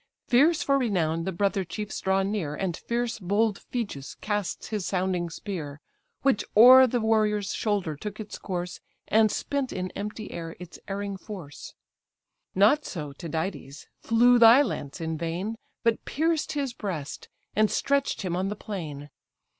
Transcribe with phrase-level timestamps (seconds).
[0.27, 5.29] Fierce for renown the brother chiefs draw near, And first bold Phegeus cast his sounding
[5.29, 5.79] spear,
[6.23, 8.79] Which o'er the warrior's shoulder took its course,
[9.09, 11.75] And spent in empty air its erring force.
[12.55, 18.35] Not so, Tydides, flew thy lance in vain, But pierced his breast, and stretch'd him
[18.35, 19.11] on the plain.